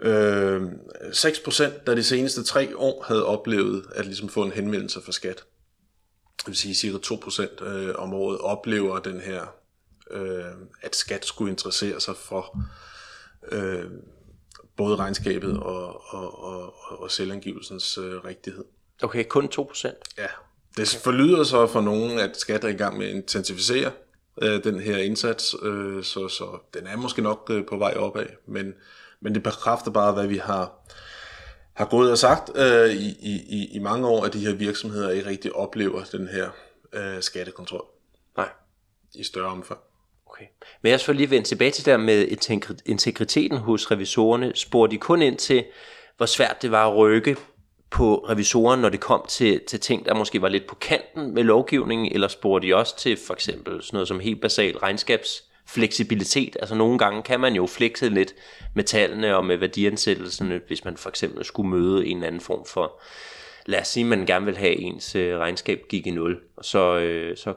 [0.00, 5.12] Øh, 6% der de seneste tre år havde oplevet at ligesom få en henvendelse fra
[5.12, 5.44] skat.
[6.38, 9.54] Det vil sige, cirka 2% øh, om året oplever den her,
[10.10, 10.44] øh,
[10.82, 12.58] at skat skulle interessere sig for
[13.52, 13.84] øh,
[14.76, 18.64] både regnskabet og, og, og, og selvangivelsens øh, rigtighed.
[19.02, 19.88] Okay, kun 2%?
[20.18, 20.26] Ja.
[20.76, 23.92] Det forlyder så for nogen, at skat er i gang med at intensificere
[24.42, 28.26] øh, den her indsats, øh, så, så den er måske nok øh, på vej opad,
[28.46, 28.74] men
[29.24, 30.72] men det bekræfter bare, hvad vi har,
[31.74, 33.08] har gået og sagt øh, i,
[33.48, 36.48] i, i mange år, at de her virksomheder ikke rigtig oplever den her
[36.92, 37.84] øh, skattekontrol.
[38.36, 38.48] Nej.
[39.14, 39.80] I større omfang.
[40.26, 40.44] Okay.
[40.82, 42.26] Men jeg skal lige vende tilbage til der med
[42.86, 44.52] integriteten hos revisorerne.
[44.54, 45.64] Spurgte de kun ind til,
[46.16, 47.36] hvor svært det var at rykke
[47.90, 51.44] på revisoren, når det kom til, til ting, der måske var lidt på kanten med
[51.44, 56.56] lovgivningen, eller spurgte de også til for eksempel sådan noget som helt basalt regnskabs fleksibilitet.
[56.60, 58.34] Altså nogle gange kan man jo flekse lidt
[58.74, 62.66] med tallene og med værdiansættelserne, hvis man for eksempel skulle møde en eller anden form
[62.66, 63.00] for,
[63.66, 66.98] lad os sige, man gerne vil have ens øh, regnskab gik i nul, og så,
[66.98, 67.54] øh, så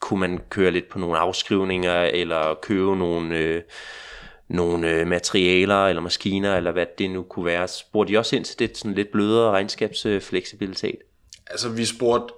[0.00, 3.62] kunne man køre lidt på nogle afskrivninger, eller købe nogle, øh,
[4.48, 7.68] nogle øh, materialer, eller maskiner, eller hvad det nu kunne være.
[7.68, 10.98] Spurgte de også ind til det sådan lidt blødere regnskabsfleksibilitet?
[11.46, 12.34] Altså vi spurgte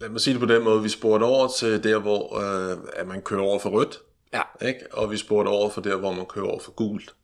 [0.00, 3.06] lad mig sige det på den måde, vi spurgte over til der, hvor øh, at
[3.06, 3.98] man kører over for rødt,
[4.32, 4.42] ja.
[4.60, 4.80] ikke?
[4.92, 7.14] og vi spurgte over for der, hvor man kører over for gult.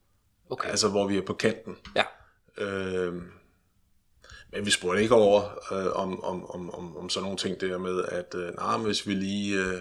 [0.51, 0.69] Okay.
[0.69, 1.77] Altså, hvor vi er på kanten.
[1.97, 2.03] Ja.
[2.59, 3.15] Øh,
[4.53, 7.79] men vi spurgte ikke over øh, om, om, om, om, om sådan nogle ting der
[7.79, 9.81] med, at øh, nej, hvis vi lige øh,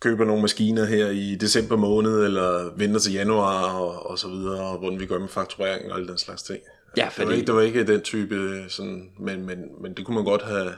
[0.00, 4.60] køber nogle maskiner her i december måned, eller venter til januar, og, og så videre,
[4.60, 6.60] og hvordan vi gør med fakturering og alle den slags ting.
[6.96, 7.20] Ja, fordi...
[7.20, 10.24] det, var ikke, det var ikke den type, sådan, men, men, men det kunne man
[10.24, 10.72] godt have,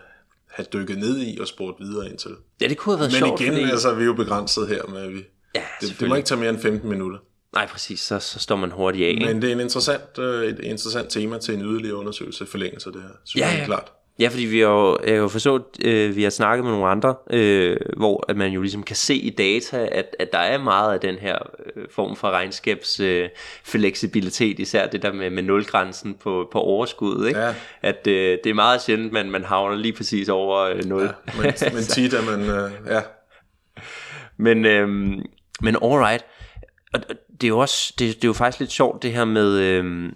[0.50, 2.30] have dykket ned i og spurgt videre ind til.
[2.60, 3.40] Ja, det kunne have været Men sjovt.
[3.40, 3.70] Men igen, fordi...
[3.70, 5.24] altså, vi er jo begrænset her med, at vi...
[5.54, 7.18] Ja, det, det må ikke tage mere end 15 minutter.
[7.54, 9.26] Nej, præcis, så, så står man hurtigt af.
[9.26, 13.02] Men det er en interessant, øh, et interessant tema til en yderligere undersøgelse forlængelse, det
[13.02, 13.64] her, synes ja, ja.
[13.64, 13.92] klart.
[14.18, 17.14] Ja, fordi vi har jo, jeg har forstået, øh, vi har snakket med nogle andre,
[17.30, 20.94] øh, hvor at man jo ligesom kan se i data, at, at der er meget
[20.94, 21.38] af den her
[21.76, 23.28] øh, form for regnskabs øh,
[23.64, 27.28] fleksibilitet, især det der med, med nulgrænsen på, på overskuddet.
[27.28, 27.40] Ikke?
[27.40, 27.54] Ja.
[27.82, 31.02] At øh, det er meget sjældent, man, man havner lige præcis over øh, nul.
[31.02, 33.00] Ja, men, men tit er man, øh, ja.
[34.36, 34.88] Men, øh,
[35.60, 36.24] men alright,
[36.92, 37.00] og
[37.40, 39.58] det er jo også, det, det er jo faktisk lidt sjovt det her med...
[39.58, 40.12] Øh,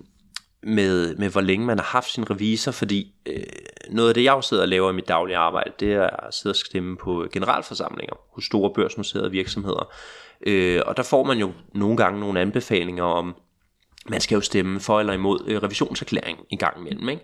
[0.62, 3.42] med, med hvor længe man har haft sin revisor, fordi øh,
[3.90, 6.35] noget af det, jeg også sidder og laver i mit daglige arbejde, det er at
[6.35, 9.92] sidde og stemme på generalforsamlinger hos store børsnoterede virksomheder.
[10.46, 13.35] Øh, og der får man jo nogle gange nogle anbefalinger om,
[14.09, 17.22] man skal jo stemme for eller imod øh, revisionserklæring en gang imellem, ikke?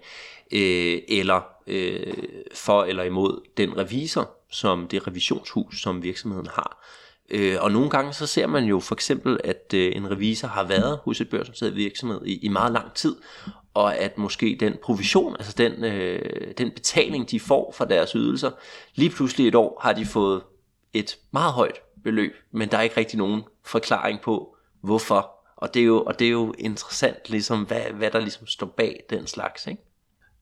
[0.52, 2.12] Øh, eller øh,
[2.54, 6.84] for eller imod den revisor, som det revisionshus, som virksomheden har.
[7.30, 10.64] Øh, og nogle gange så ser man jo for eksempel, at øh, en revisor har
[10.64, 13.16] været hos et børsnoteret virksomhed i, i meget lang tid,
[13.74, 18.50] og at måske den provision, altså den, øh, den betaling, de får for deres ydelser,
[18.94, 20.42] lige pludselig et år har de fået
[20.92, 25.30] et meget højt beløb, men der er ikke rigtig nogen forklaring på, hvorfor.
[25.56, 28.66] Og det er jo, og det er jo interessant, ligesom, hvad, hvad der ligesom står
[28.66, 29.82] bag den slags, ikke?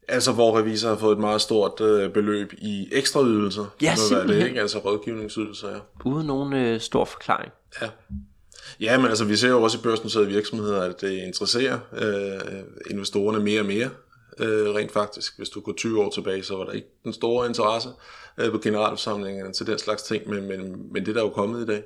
[0.09, 3.65] Altså hvor revisor har fået et meget stort øh, beløb i ekstra ydelser.
[3.83, 4.41] Ja, simpelthen.
[4.41, 4.61] Det, ikke?
[4.61, 5.79] Altså rådgivningsydelser, ja.
[6.05, 7.53] Uden nogen øh, stor forklaring.
[7.83, 7.89] Ja.
[8.81, 13.45] Ja, men altså vi ser jo også i børsnoterede virksomheder, at det interesserer øh, investorerne
[13.45, 13.91] mere og mere,
[14.39, 15.37] øh, rent faktisk.
[15.37, 17.89] Hvis du går 20 år tilbage, så var der ikke den store interesse
[18.39, 21.63] øh, på generalforsamlingerne til den slags ting, men, men, men det der er jo kommet
[21.63, 21.83] i dag.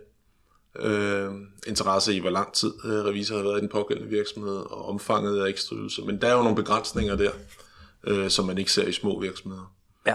[0.78, 1.30] Øh,
[1.66, 5.44] interesse i, hvor lang tid øh, revisor har været i den pågældende virksomhed, og omfanget
[5.44, 6.04] af ekstra ydelser.
[6.04, 7.30] Men der er jo nogle begrænsninger der,
[8.06, 9.74] øh, som man ikke ser i små virksomheder.
[10.06, 10.14] Ja,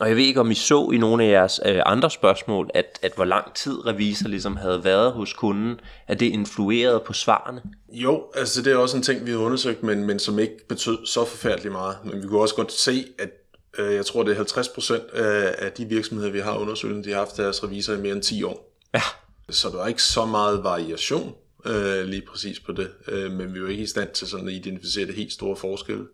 [0.00, 2.98] og jeg ved ikke, om I så i nogle af jeres øh, andre spørgsmål, at,
[3.02, 7.62] at hvor lang tid revisor ligesom havde været hos kunden, at det influerede på svarene?
[7.92, 11.06] Jo, altså det er også en ting, vi har undersøgt, men, men som ikke betød
[11.06, 11.96] så forfærdeligt meget.
[12.04, 13.30] Men vi kunne også godt se, at
[13.78, 17.10] øh, jeg tror, det er 50 procent af, af de virksomheder, vi har undersøgt, de
[17.10, 18.78] har haft deres revisor i mere end 10 år.
[18.94, 19.02] Ja.
[19.50, 21.34] Så der er ikke så meget variation
[21.66, 24.48] øh, lige præcis på det, øh, men vi er jo ikke i stand til sådan
[24.48, 26.06] at identificere det helt store forskel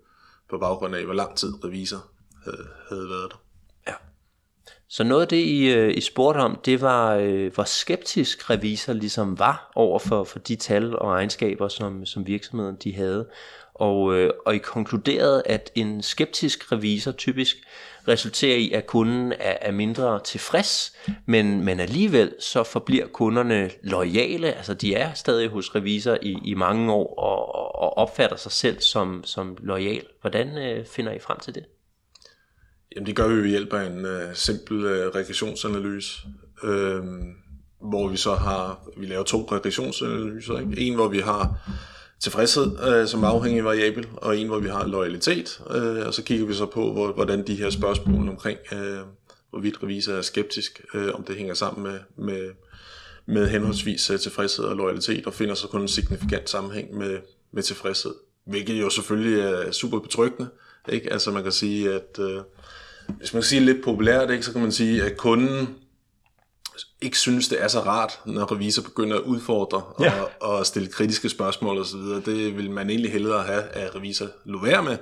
[0.50, 2.06] på baggrund af, hvor lang tid revisor
[2.44, 3.37] havde, havde været der.
[3.87, 3.92] Ja.
[4.88, 8.92] Så noget af det, I, øh, I spurgte om, det var, øh, hvor skeptisk revisor
[8.92, 13.28] ligesom var over for, for de tal og egenskaber, som, som virksomheden de havde.
[13.74, 17.56] Og, øh, og I konkluderede, at en skeptisk revisor typisk
[18.09, 24.53] resulterer i, at kunden er, er mindre tilfreds, men, men alligevel så forbliver kunderne lojale,
[24.53, 28.81] altså de er stadig hos revisor i, i mange år og, og opfatter sig selv
[28.81, 30.07] som, som lojal.
[30.21, 31.64] Hvordan øh, finder I frem til det?
[32.94, 36.21] Jamen det gør vi ved hjælp af en øh, simpel øh, regressionsanalyse,
[36.64, 37.05] øh,
[37.81, 40.81] hvor vi så har, vi laver to regressionsanalyser, ikke?
[40.81, 41.71] en hvor vi har
[42.20, 45.61] tilfredshed øh, som afhængig variabel, og en, hvor vi har loyalitet.
[45.70, 48.98] Øh, og så kigger vi så på, hvor, hvordan de her spørgsmål omkring, øh,
[49.50, 52.50] hvorvidt revisor er skeptisk, øh, om det hænger sammen med, med,
[53.26, 57.18] med henholdsvis øh, tilfredshed og loyalitet, og finder så kun en signifikant sammenhæng med,
[57.52, 58.14] med tilfredshed.
[58.46, 60.48] Hvilket jo selvfølgelig er super betryggende.
[60.88, 61.12] Ikke?
[61.12, 62.40] Altså man kan sige, at øh,
[63.18, 65.68] hvis man kan sige lidt populært, ikke, så kan man sige, at kunden
[67.02, 70.20] ikke synes, det er så rart, når revisor begynder at udfordre ja.
[70.20, 71.98] og, og stille kritiske spørgsmål osv.
[71.98, 74.98] Det vil man egentlig hellere have, at revisor lå være med.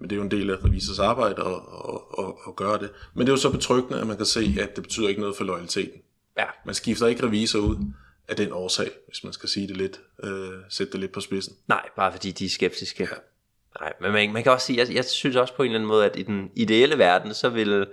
[0.00, 2.90] Men det er jo en del af revisors arbejde at, at, at, at gøre det.
[3.14, 5.36] Men det er jo så betryggende, at man kan se, at det betyder ikke noget
[5.36, 6.00] for loyaliteten.
[6.38, 6.44] Ja.
[6.66, 7.76] Man skifter ikke revisor ud
[8.28, 11.56] af den årsag, hvis man skal sige det lidt, øh, sætte det lidt på spidsen.
[11.68, 13.02] Nej, bare fordi de er skeptiske.
[13.02, 13.16] Ja.
[13.80, 15.88] Nej, men man, man kan også sige, jeg, jeg synes også på en eller anden
[15.88, 17.86] måde, at i den ideelle verden, så vil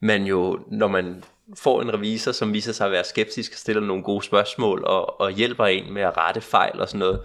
[0.00, 1.24] man jo, når man
[1.58, 5.20] får en revisor, som viser sig at være skeptisk og stiller nogle gode spørgsmål og,
[5.20, 7.20] og hjælper en med at rette fejl og sådan noget,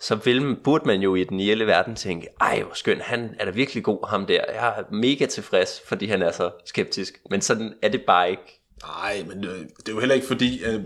[0.00, 3.44] så vil, burde man jo i den ideelle verden tænke, ej hvor skøn, han er
[3.44, 7.40] da virkelig god ham der, jeg er mega tilfreds, fordi han er så skeptisk, men
[7.40, 8.60] sådan er det bare ikke.
[8.82, 10.80] Nej, men det, det er jo heller ikke fordi, øh,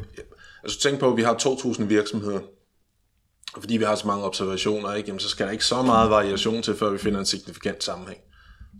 [0.62, 2.40] altså tænk på, at vi har 2.000 virksomheder,
[3.54, 6.10] og fordi vi har så mange observationer, ikke, jamen, så skal der ikke så meget
[6.10, 8.20] variation til, før vi finder en signifikant sammenhæng.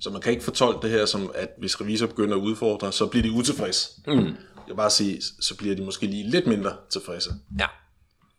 [0.00, 3.07] Så man kan ikke fortolke det her som, at hvis revisor begynder at udfordre, så
[3.07, 3.90] bliver de utilfredse.
[4.07, 4.37] Mm.
[4.68, 7.31] Jeg bare sige, så bliver de måske lige lidt mindre tilfredse.
[7.59, 7.66] Ja,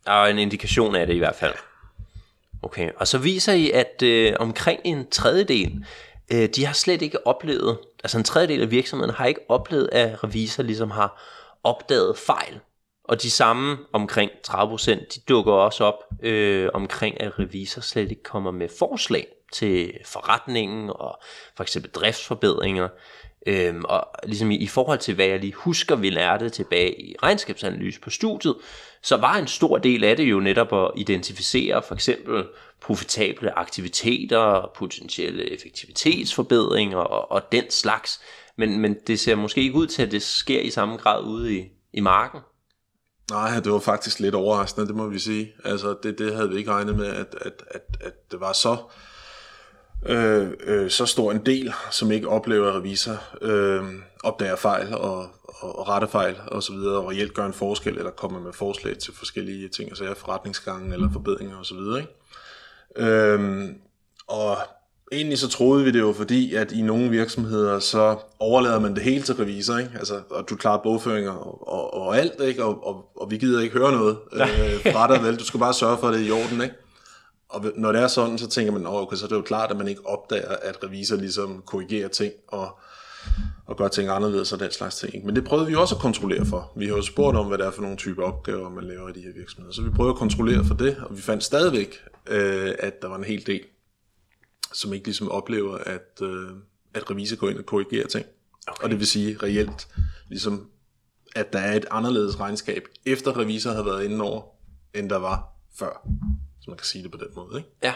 [0.05, 1.53] der er en indikation af det i hvert fald.
[2.63, 5.85] Okay, og så viser I, at øh, omkring en tredjedel,
[6.31, 10.23] øh, de har slet ikke oplevet, altså en tredjedel af virksomhederne har ikke oplevet, at
[10.23, 11.21] revisor ligesom har
[11.63, 12.59] opdaget fejl.
[13.03, 18.23] Og de samme omkring 30%, de dukker også op øh, omkring, at revisor slet ikke
[18.23, 21.19] kommer med forslag til forretningen og
[21.55, 22.87] for eksempel driftsforbedringer.
[23.47, 27.15] Øhm, og ligesom i, i forhold til, hvad jeg lige husker, vi lærte tilbage i
[27.23, 28.55] regnskabsanalyse på studiet,
[29.01, 32.45] så var en stor del af det jo netop at identificere for eksempel
[32.81, 38.21] profitable aktiviteter, potentielle effektivitetsforbedringer og, og den slags.
[38.57, 41.57] Men, men det ser måske ikke ud til, at det sker i samme grad ude
[41.57, 42.39] i, i marken.
[43.31, 45.53] Nej, det var faktisk lidt overraskende, det må vi sige.
[45.65, 48.77] Altså, det, det havde vi ikke regnet med, at, at, at, at det var så
[50.05, 53.83] øh, øh, så stor en del, som ikke oplever, at revisor øh,
[54.23, 57.97] opdager fejl og, og, og rette fejl og så videre, og reelt gør en forskel,
[57.97, 61.99] eller kommer med forslag til forskellige ting, altså forretningsgange eller forbedringer og så videre.
[61.99, 62.11] Ikke?
[62.97, 63.69] Øh,
[64.27, 64.57] og
[65.11, 69.03] egentlig så troede vi det jo, fordi at i nogle virksomheder, så overlader man det
[69.03, 69.91] hele til revisor, ikke?
[69.95, 72.63] Altså, og du klarer bogføringer og, og, og alt, ikke?
[72.63, 75.35] Og, og, og, vi gider ikke høre noget øh, fra dig, vel?
[75.35, 76.75] Du skal bare sørge for, at det er i orden, ikke?
[77.53, 79.77] Og når det er sådan, så tænker man, okay, så er det jo klart, at
[79.77, 82.79] man ikke opdager, at revisor ligesom korrigerer ting og,
[83.65, 85.25] og gør ting anderledes og den slags ting.
[85.25, 86.71] Men det prøvede vi også at kontrollere for.
[86.75, 89.11] Vi har jo spurgt om, hvad det er for nogle typer opgaver, man laver i
[89.13, 89.73] de her virksomheder.
[89.73, 93.15] Så vi prøvede at kontrollere for det, og vi fandt stadigvæk, øh, at der var
[93.15, 93.61] en hel del,
[94.73, 96.49] som ikke ligesom oplever, at, øh,
[96.93, 98.25] at revisor går ind og korrigerer ting.
[98.67, 98.83] Okay.
[98.83, 99.87] Og det vil sige reelt,
[100.29, 100.69] ligesom,
[101.35, 104.41] at der er et anderledes regnskab, efter revisor har været inde over,
[104.93, 105.47] end der var
[105.79, 106.07] før.
[106.63, 107.57] Så man kan sige det på den måde.
[107.57, 107.69] Ikke?
[107.83, 107.93] Ja.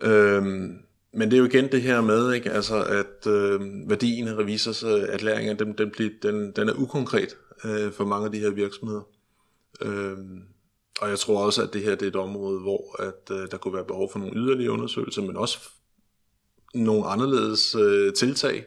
[0.00, 0.78] Øhm,
[1.12, 2.50] men det er jo igen det her med, ikke?
[2.50, 7.36] Altså, at øh, værdien af revisors øh, erklæringer, den, den, bliver, den, den er ukonkret
[7.64, 9.02] øh, for mange af de her virksomheder.
[9.82, 10.42] Øhm,
[11.00, 13.56] og jeg tror også, at det her det er et område, hvor at, øh, der
[13.56, 15.58] kunne være behov for nogle yderligere undersøgelser, men også
[16.74, 18.64] nogle anderledes øh, tiltag,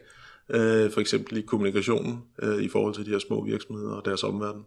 [0.48, 4.24] øh, for eksempel i kommunikationen øh, i forhold til de her små virksomheder og deres
[4.24, 4.64] omverden.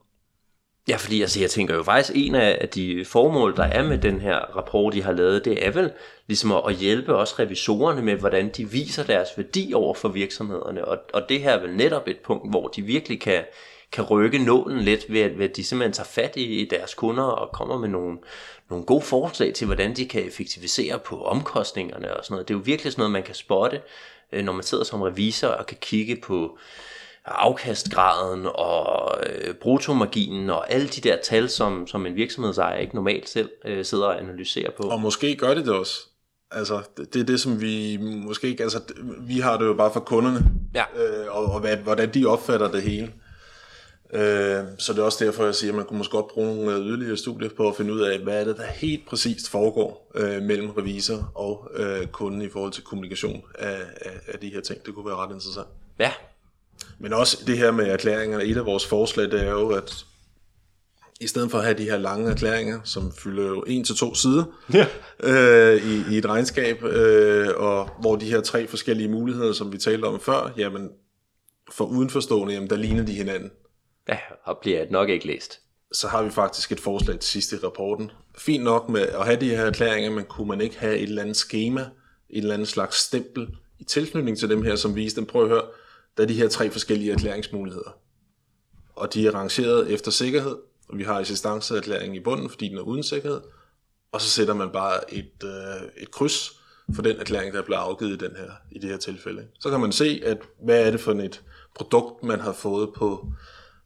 [0.88, 4.22] Ja, fordi altså, jeg tænker jo faktisk, en af de formål, der er med den
[4.22, 5.92] her rapport, de har lavet, det er vel
[6.28, 10.86] ligesom at hjælpe også revisorerne med, hvordan de viser deres værdi over for virksomhederne.
[10.86, 13.44] Og, og det her er vel netop et punkt, hvor de virkelig kan,
[13.92, 16.94] kan rykke nålen lidt ved at, ved at de simpelthen tager fat i, i deres
[16.94, 18.18] kunder og kommer med nogle,
[18.70, 22.48] nogle gode forslag til, hvordan de kan effektivisere på omkostningerne og sådan noget.
[22.48, 23.82] Det er jo virkelig sådan noget, man kan spotte,
[24.32, 26.58] øh, når man sidder som revisor og kan kigge på
[27.28, 33.30] afkastgraden og øh, brutomarginen og alle de der tal, som, som en virksomhedsejer ikke normalt
[33.30, 34.84] selv øh, sidder og analyserer på.
[34.84, 36.00] Og måske gør det det også.
[36.52, 38.64] Altså, det, det er det, som vi måske ikke...
[38.64, 38.82] Altså,
[39.20, 40.84] vi har det jo bare for kunderne, ja.
[40.96, 43.14] øh, og, og hvad, hvordan de opfatter det hele.
[44.14, 46.86] Øh, så det er også derfor, jeg siger, at man kunne måske godt bruge nogle
[46.86, 50.42] yderligere studier på at finde ud af, hvad er det, der helt præcist foregår øh,
[50.42, 54.86] mellem revisor og øh, kunden i forhold til kommunikation af, af, af de her ting.
[54.86, 55.68] Det kunne være ret interessant.
[56.00, 56.12] Ja,
[57.00, 58.44] men også det her med erklæringerne.
[58.44, 60.06] Et af vores forslag, det er jo, at
[61.22, 64.16] i stedet for at have de her lange erklæringer, som fylder jo en til to
[64.16, 64.88] sider ja.
[65.24, 69.78] øh, i, i et regnskab, øh, og hvor de her tre forskellige muligheder, som vi
[69.78, 70.90] talte om før, jamen
[71.72, 73.52] for udenforstående, jamen der ligner de hinanden.
[74.10, 75.60] Ja, og bliver nok ikke læst.
[75.92, 78.12] Så har vi faktisk et forslag til sidst i rapporten.
[78.38, 81.22] Fint nok med at have de her erklæringer, men kunne man ikke have et eller
[81.22, 81.82] andet schema,
[82.30, 83.48] et eller andet slags stempel
[83.80, 85.64] i tilknytning til dem her, som viste dem, prøv at høre,
[86.18, 87.98] der er de her tre forskellige erklæringsmuligheder.
[88.96, 90.58] Og de er rangeret efter sikkerhed,
[90.90, 93.42] og vi har assistanceerklæringen i bunden, fordi den er uden sikkerhed.
[94.12, 96.62] Og så sætter man bare et, øh, et kryds
[96.96, 99.48] for den erklæring, der bliver afgivet i, den her, i det her tilfælde.
[99.60, 101.44] Så kan man se, at hvad er det for et
[101.76, 103.34] produkt, man har fået på,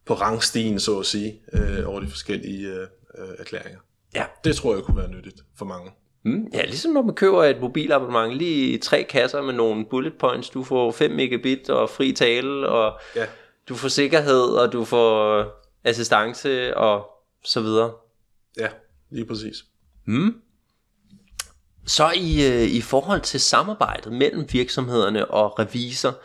[0.06, 2.86] på rangstigen, så at sige, øh, over de forskellige øh,
[3.38, 3.80] erklæringer.
[4.14, 4.24] Ja.
[4.44, 5.90] Det tror jeg kunne være nyttigt for mange.
[6.24, 10.50] Mm, ja, ligesom når man køber et mobilabonnement, lige tre kasser med nogle bullet points,
[10.50, 13.26] du får 5 megabit og fri tale, og ja.
[13.68, 15.44] du får sikkerhed, og du får
[15.84, 17.06] assistance, og
[17.44, 17.92] så videre.
[18.58, 18.68] Ja,
[19.10, 19.64] lige præcis.
[20.04, 20.34] Mm.
[21.86, 26.18] Så i, øh, i forhold til samarbejdet mellem virksomhederne og revisor,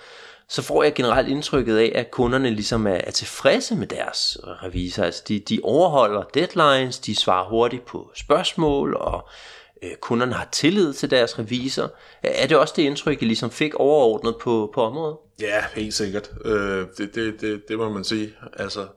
[0.50, 5.04] så får jeg generelt indtrykket af, at kunderne ligesom er, er tilfredse med deres revisor.
[5.04, 9.30] Altså de, de overholder deadlines, de svarer hurtigt på spørgsmål, og
[9.84, 11.94] øh, kunderne har tillid til deres revisor.
[12.24, 15.18] Er det også det indtryk, I ligesom fik overordnet på, på området?
[15.42, 16.32] Ja, helt sikkert.
[16.46, 18.34] Øh, det, det, det, det må man sige.
[18.54, 18.88] Altså,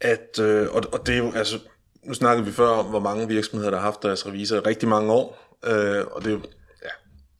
[0.00, 1.58] at, øh, og, og det er jo, altså,
[2.02, 4.88] nu snakkede vi før om, hvor mange virksomheder, der har haft deres revisor i rigtig
[4.88, 6.40] mange år, øh, og det er jo,
[6.82, 6.88] ja,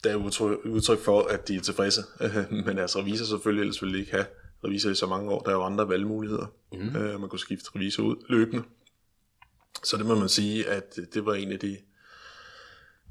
[0.05, 2.03] det er udtryk, udtryk for, at de er tilfredse,
[2.67, 4.27] men deres revisor selvfølgelig, ellers ville de ikke have
[4.65, 5.41] revisor i så mange år.
[5.43, 6.47] Der er jo andre valgmuligheder.
[6.73, 6.97] Mm.
[6.97, 8.63] Øh, man kunne skifte revisor ud løbende.
[9.85, 11.77] Så det må man sige, at det var en af de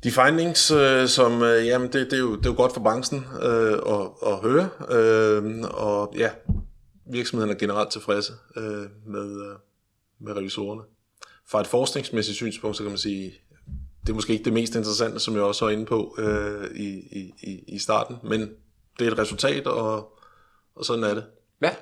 [0.04, 2.82] de findings, øh, som, øh, jamen det, det, er jo, det er jo godt for
[2.82, 6.30] branchen øh, at, at høre, øh, og ja,
[7.12, 9.56] virksomheden er generelt tilfredse øh, med, øh,
[10.20, 10.82] med revisorerne.
[11.50, 13.34] Fra et forskningsmæssigt synspunkt, så kan man sige,
[14.02, 16.90] det er måske ikke det mest interessante, som jeg også var inde på øh, i,
[17.42, 18.42] i, i starten, men
[19.00, 20.20] det er et resultat, og,
[20.76, 21.24] og sådan er det.
[21.62, 21.76] Ja.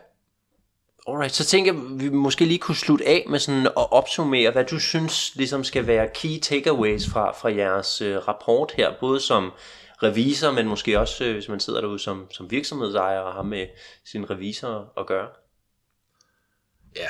[1.07, 4.65] Alright, så tænker jeg, vi måske lige kunne slutte af med sådan at opsummere, hvad
[4.65, 9.51] du synes ligesom skal være key takeaways fra, fra jeres øh, rapport her, både som
[10.03, 13.67] revisor, men måske også, øh, hvis man sidder derude som, som virksomhedsejer og har med
[14.05, 15.27] sin revisor at gøre.
[16.95, 17.07] Ja,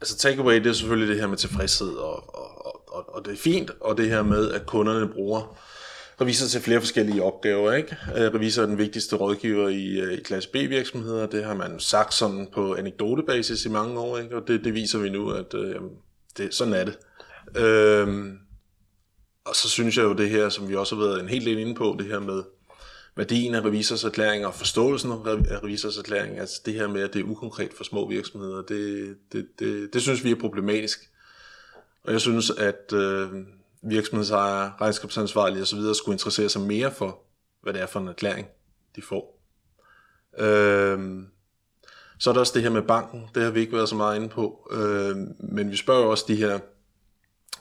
[0.00, 3.36] altså takeaway, det er selvfølgelig det her med tilfredshed, og, og, og, og det er
[3.36, 5.58] fint, og det her med, at kunderne bruger
[6.20, 7.72] revisor til flere forskellige opgaver.
[7.72, 7.96] Ikke?
[8.16, 11.26] Øh, revisor er den vigtigste rådgiver i, øh, i klasse B-virksomheder.
[11.26, 14.36] Det har man sagt sådan på anekdotebasis i mange år, ikke?
[14.36, 15.74] og det, det viser vi nu, at øh,
[16.38, 16.98] det, sådan er det.
[17.56, 18.38] Øhm,
[19.44, 21.58] og så synes jeg jo det her, som vi også har været en hel del
[21.58, 22.42] inde på, det her med
[23.16, 27.72] værdien af revisorserklæringer og forståelsen af revisorserklæringer, altså det her med, at det er ukonkret
[27.76, 31.10] for små virksomheder, det, det, det, det synes vi er problematisk.
[32.04, 33.28] Og jeg synes, at øh,
[33.82, 35.94] virksomhedsejere, regnskabsansvarlige osv.
[35.94, 37.18] skulle interessere sig mere for,
[37.62, 38.46] hvad det er for en erklæring,
[38.96, 39.40] de får.
[40.38, 41.22] Øh,
[42.18, 44.16] så er der også det her med banken, det har vi ikke været så meget
[44.16, 46.58] inde på, øh, men vi spørger også de her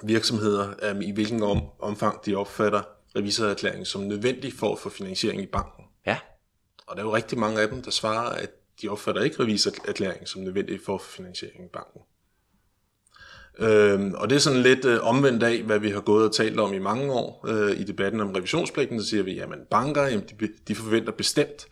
[0.04, 2.82] virksomheder, øh, i hvilken om, omfang de opfatter
[3.16, 5.84] revisorerklæringen som nødvendig for at få finansiering i banken.
[6.06, 6.18] Ja.
[6.88, 8.50] Og der er jo rigtig mange af dem, der svarer, at
[8.82, 12.02] de opfatter ikke revisorerklæringen som nødvendig for at få finansiering i banken.
[13.60, 16.60] Øhm, og det er sådan lidt øh, omvendt af, hvad vi har gået og talt
[16.60, 19.02] om i mange år øh, i debatten om revisionspligten.
[19.02, 21.68] Så siger vi, at banker jamen, de, de forventer bestemt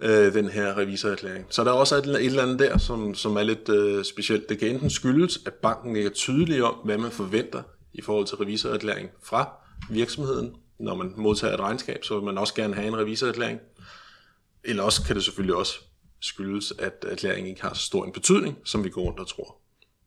[0.00, 1.46] øh, den her revisorerklæring.
[1.50, 4.48] Så der er også et, et eller andet der, som, som er lidt øh, specielt.
[4.48, 7.62] Det kan enten skyldes, at banken ikke er tydelig om, hvad man forventer
[7.92, 9.48] i forhold til revisorerklæring fra
[9.90, 10.54] virksomheden.
[10.80, 13.60] Når man modtager et regnskab, så vil man også gerne have en revisorerklæring.
[14.64, 15.78] Eller også kan det selvfølgelig også
[16.20, 19.65] skyldes, at erklæringen ikke har så stor en betydning, som vi går rundt og tror.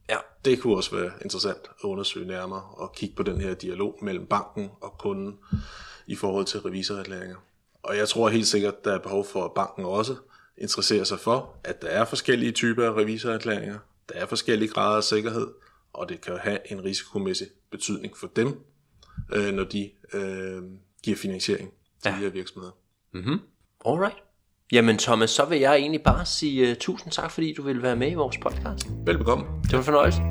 [0.09, 3.99] Ja, det kunne også være interessant at undersøge nærmere og kigge på den her dialog
[4.01, 5.39] mellem banken og kunden
[6.07, 7.35] i forhold til revisorerklæringer.
[7.83, 10.15] Og jeg tror helt sikkert, der er behov for, at banken også
[10.57, 13.79] interesserer sig for, at der er forskellige typer af revisorerklæringer,
[14.09, 15.47] der er forskellige grader af sikkerhed,
[15.93, 18.59] og det kan have en risikomæssig betydning for dem,
[19.33, 20.63] øh, når de øh,
[21.03, 22.15] giver finansiering til ja.
[22.15, 22.73] de her virksomheder.
[23.13, 23.39] Mm-hmm.
[23.85, 24.28] Alright.
[24.71, 27.95] Jamen Thomas, så vil jeg egentlig bare sige uh, tusind tak, fordi du ville være
[27.95, 28.87] med i vores podcast.
[29.05, 29.45] Velbekomme.
[29.63, 30.21] Det var en fornøjelse.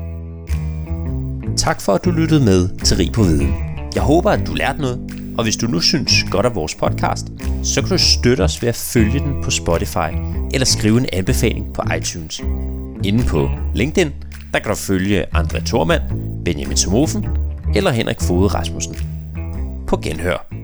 [1.57, 3.53] Tak for, at du lyttede med til Rig på Viden.
[3.95, 4.99] Jeg håber, at du lærte noget,
[5.37, 7.27] og hvis du nu synes godt af vores podcast,
[7.63, 10.11] så kan du støtte os ved at følge den på Spotify
[10.53, 12.41] eller skrive en anbefaling på iTunes.
[13.03, 14.13] Inde på LinkedIn,
[14.53, 16.01] der kan du følge André Thormand,
[16.45, 17.25] Benjamin Somofen
[17.75, 18.95] eller Henrik Fode Rasmussen.
[19.87, 20.58] På genhør.